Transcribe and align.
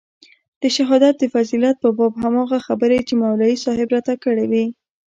د 0.61 0.63
شهادت 0.75 1.13
د 1.19 1.23
فضيلت 1.33 1.75
په 1.83 1.89
باب 1.97 2.13
هماغه 2.23 2.57
خبرې 2.67 2.99
چې 3.07 3.13
مولوي 3.21 3.55
صاحب 3.63 3.87
راته 3.95 4.13
کړې 4.23 4.45
وې. 4.51 4.65